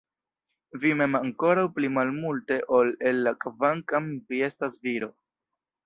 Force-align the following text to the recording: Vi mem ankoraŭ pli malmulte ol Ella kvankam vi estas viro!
Vi 0.85 0.93
mem 1.01 1.17
ankoraŭ 1.19 1.65
pli 1.75 1.91
malmulte 1.99 2.59
ol 2.79 2.91
Ella 3.13 3.37
kvankam 3.47 4.13
vi 4.33 4.45
estas 4.51 4.85
viro! 4.89 5.17